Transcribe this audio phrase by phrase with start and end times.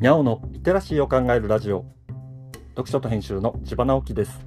[0.00, 1.84] にゃおのリテラシーを考えるラジオ。
[2.70, 4.46] 読書と編集の千葉直樹です。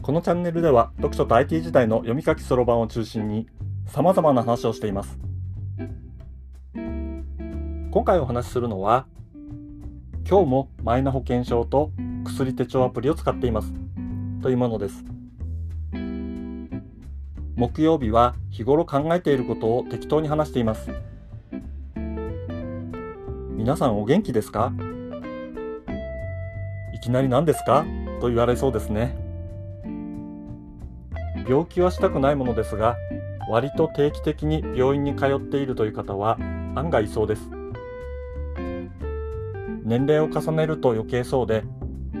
[0.00, 3.46] このチャンネルでは読書と IT 時代の読み書きそろばんを中心に
[3.84, 5.18] 様々な話をしています。
[6.72, 9.04] 今回お話しするのは
[10.26, 11.90] 今日もマイナ保険証と
[12.24, 13.74] 薬手帳アプリを使っています。
[14.40, 15.04] というものです。
[17.54, 20.90] 木曜日は日頃考えていることを適当に話しています。
[23.56, 24.70] 皆さんお元気ですか？
[26.94, 27.86] いきなり何ですか？
[28.20, 29.16] と言われそうですね。
[31.48, 32.96] 病気はしたくないものですが
[33.48, 36.36] 割と定期的に病院に通っているという方は
[36.74, 37.48] 案外いそうです。
[39.84, 41.64] 年齢を重ねると余計そうで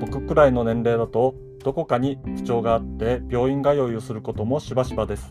[0.00, 5.30] 僕くらいの年齢だとどこかに不調があって病院通いをすることもしばしばです。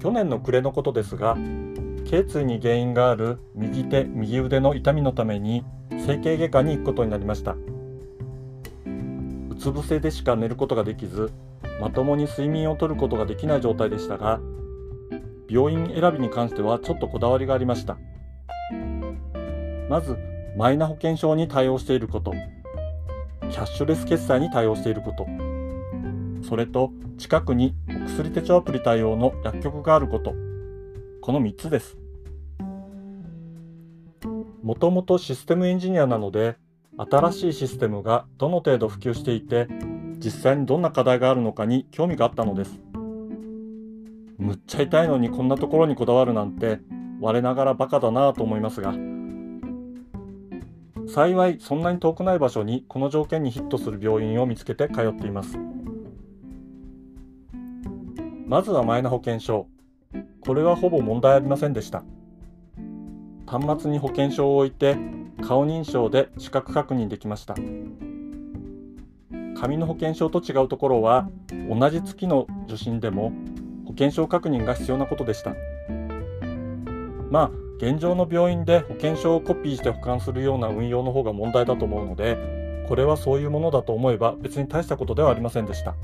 [0.00, 1.36] 去年の暮れのことですが
[2.06, 5.64] 頸椎に原因がある右手右腕の痛みのために
[6.06, 7.56] 整形外科に行くことになりました。
[9.50, 11.32] うつ伏せでしか寝ることができず
[11.80, 14.40] まともに睡眠をとることができない状態でしたが
[15.48, 17.98] 病院選びに関してはちょっとこだわりがありました。
[19.88, 20.16] まず
[20.56, 22.32] マイナ保険証に対応していること。
[23.50, 25.26] キャッシュレス決済に対応していること。
[26.48, 30.45] それと近くにお薬手帳アプリ対応の薬局があること。
[31.26, 31.98] この3つです。
[34.62, 36.56] もともとシステムエンジニアなので、
[36.96, 39.66] 新しいシステムがどの程度普及していて、
[40.18, 42.78] 実際にどんな課題があるのかに興味があったのです。
[44.38, 46.78] むっちゃ痛いのにこんなところにこだわるなんて、
[47.20, 48.94] 我ながらバカだなぁと思いますが、
[51.08, 55.58] 幸いそんなに遠くない場所にこの条件にヒットする病院を見つけて通っています。
[58.46, 59.66] まずはマイナ保険証。
[60.40, 62.04] これはほぼ問題ありませんでした。
[63.46, 64.96] 端末に保険証を置いて
[65.42, 67.54] 顔認証で視覚確認できました。
[69.58, 71.28] 紙の保険証と違うところは
[71.70, 73.32] 同じ月の受診でも
[73.86, 75.54] 保険証確認が必要なことでした。
[77.30, 85.94] まあ現状の病院で保険証をコピーして保管するような運用の方が問題だと思うのでこれはそういうものだと思えば別に大したことではありませんでした。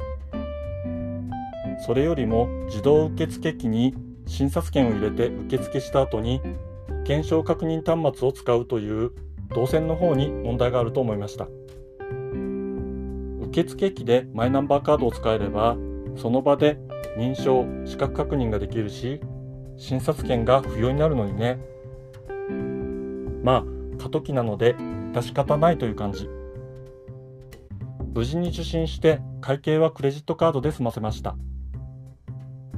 [1.84, 3.94] それよりも自動受付機に
[4.26, 9.10] 診察券を入れて受付した後に保険証確認端末を使うという
[9.54, 11.48] 動線の方に問題があると思いました。
[13.48, 15.76] 受付機でマイナンバーカードを使えれば
[16.16, 16.78] その場で
[17.18, 19.20] 認証資格確認ができるし
[19.76, 21.58] 診察券が不要になるのにね。
[23.42, 23.64] まあ
[24.00, 24.76] 過渡期なので
[25.12, 26.28] 致し方ないという感じ。
[28.14, 31.34] 無事に受診して会計はクレジットカードで済ませました。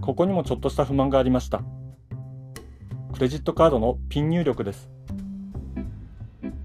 [0.04, 1.62] ここにもちょっとした不満がありました。
[3.14, 4.90] クレジットカードのピン入力です。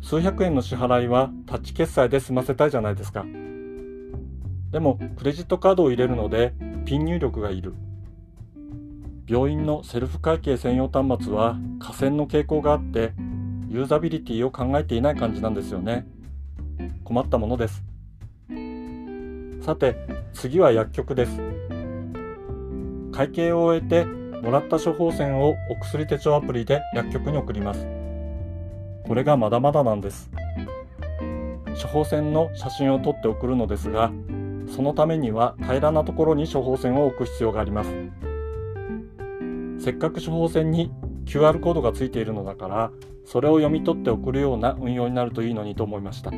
[0.02, 3.26] 数百円の支払いはタッチ決済で済ませたいじゃないですか。
[4.72, 7.76] でも、クレジットカードを入れるので、ピン入力がいる。
[9.26, 13.14] 病院のセルフ会計専用端末は河川の傾向があって、
[13.70, 16.06] ユーザビリティを考えていない感じなんですよね。
[17.06, 17.86] 困ったものです。
[19.62, 19.96] さて、
[20.34, 21.59] 次は薬局です。
[23.20, 27.86] 会計を終えてもらった処方箋をお薬手帳アプリで薬局に送ります。
[29.06, 30.32] これがまだまだなんです。
[31.82, 34.14] 処方箋の写真を撮って送るのですが、
[34.74, 37.90] そのためには平らなところに処方箋を置く必要があります。
[39.80, 40.90] せっかく処方箋に
[41.26, 42.92] QR コードがついているのだから、
[43.26, 46.32] それを読み取って送るような運用になるといいのにと思いました。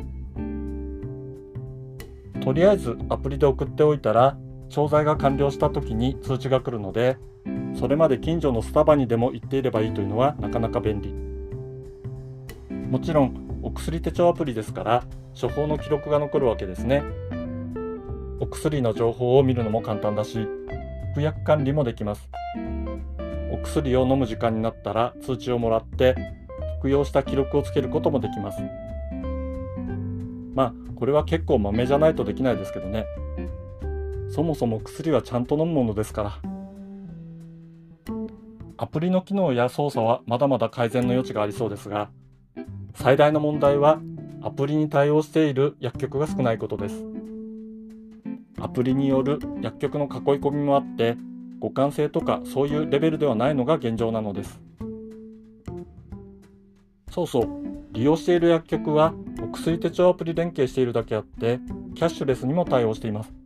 [2.40, 4.36] とりあえずアプリで送っておいたら
[4.72, 7.18] 商材が完了した時に通知が来るので
[7.78, 11.12] それまで近所のスタバにでも行っていればいいというのはなかなか便利。
[12.90, 15.04] もちろんお薬手帳アプリですから
[15.38, 17.02] 処方の記録が残るわけですね。
[18.40, 20.48] お薬の情報を見るのも簡単だし
[21.12, 22.26] 服薬管理もできます。
[23.50, 26.16] お薬を飲む時間になったら通知をもらって
[26.78, 28.62] 服用した記録をつけることもできます。
[30.54, 33.04] まあこれは結構豆じゃないとできないですけどね。
[34.32, 36.32] そもそも薬はちゃんと飲むものですから。
[38.78, 42.10] アプリの機能や操作はまだまだ改善の余地がありそうですが
[42.94, 44.00] 最大の問題は
[44.42, 47.04] アプリに対応している薬局が少ないことです。
[48.58, 51.16] アプリによる薬局の囲い込みもあって
[51.60, 54.60] 互換性とかそういうレベルではないのが現状なのです。
[57.10, 57.48] そうそう
[57.92, 59.12] 利用している薬局は
[59.42, 61.60] お薬手帳アプリ連携しているだけあって
[61.94, 63.41] キャッシュレスにも対応しています。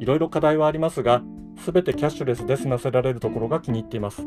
[0.00, 1.22] いろいろ課題はありますが、
[1.64, 4.26] すべてキャッシュレスで済ませられるところが気に入っています。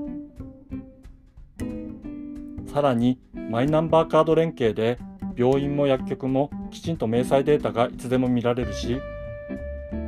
[2.73, 3.19] さらに
[3.49, 4.97] マイナンバーカード連携で
[5.35, 9.01] 病院も薬局もきちんと明細データがいつでも見られるし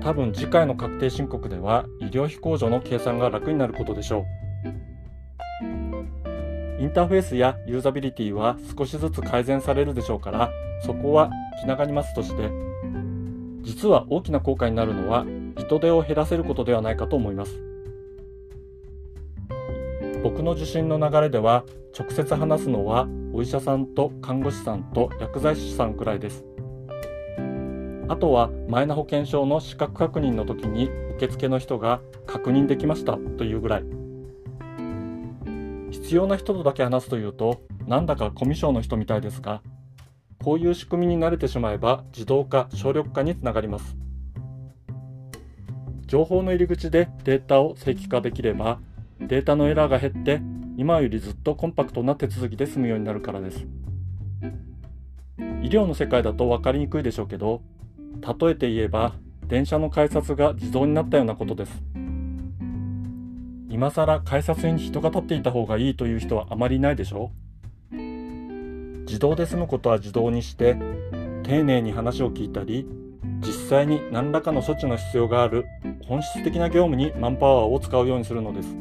[0.02, 4.26] 多分次回の確定申告では医療費控除の計算が楽になることでしょう
[6.82, 10.50] インターフェースやユーザビリティは少しずつ改善されるでしょうから
[10.86, 11.30] そこは
[11.60, 12.50] 気長に待つとして
[13.64, 15.26] 実は大きな効果になるのは
[15.58, 17.60] 人手を減らせることではないかと思います。
[20.22, 21.66] 僕の受診の流れでは
[21.98, 26.46] 直接話すのはお医者さんと看護師さんと薬剤師さんくらいです。
[28.10, 33.84] あとはマイナ保険証の資格確認の時に受付の人が確認できましたというぐらい。
[35.92, 39.62] 必要な人とだけ話すというとなんだかコミュ障の人みたいですが
[40.44, 43.96] こういう仕組みに慣れてしまえば自動化省力化につながります。
[46.06, 48.80] 情報の入り口でデータを正規化できれば
[49.20, 50.42] データのエラーが減って
[50.76, 53.66] 今よりずっとコンパクトな手続きで済むようになるからです。
[55.64, 57.62] 医療の世界だと分かりにくいでしょうけど
[58.42, 59.14] 例えて言えば
[59.48, 61.84] 電車の改札が自動になったようなことです。
[63.70, 67.43] 今更改札に人が立っていた方がいいという人はあまりいないでしょう。
[69.06, 70.76] 自動で済むことは自動にして
[71.44, 72.88] 丁寧に話を聞いたり
[73.46, 75.66] 実際に何らかの処置の必要がある
[76.08, 78.76] 本質的な業務にマンパワーを使うようにするのです。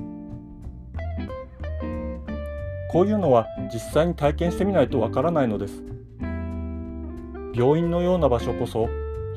[2.90, 5.82] こういうのは実際に体験してみないとわからないのです。
[7.54, 8.88] 病院のような場所こそ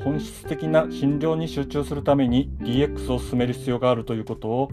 [0.04, 4.70] 本質的な診療に集中するために DX を進める必要があるということを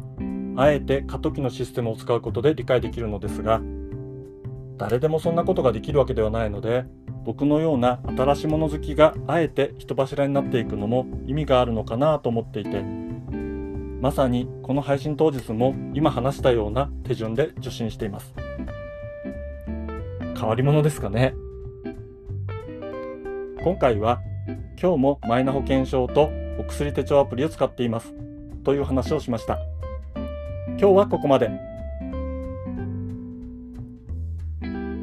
[0.55, 3.61] あえて過渡期のシステムを使うことで理解できるのですが
[4.83, 6.83] 誰でもそんなことができるわけではないので
[7.23, 12.81] 僕のような新しいもの好きがあえて人柱になっていくのも意味があるのかなと思っていて
[14.01, 18.33] まさにこの配信当日も今話したような手順で受診しています。
[20.37, 21.33] 変わり者ですかね。
[23.63, 24.19] 今回は
[24.77, 28.13] 今日もマイナ保険証とお薬手帳アプリを使っています
[28.65, 29.57] という話をしました。
[30.77, 31.72] 今日はここまで。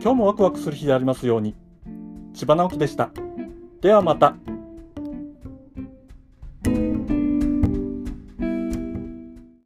[0.00, 1.54] 今日もワクワクする日でありますように
[2.32, 3.10] 千葉直樹でした
[3.80, 4.36] ではまた。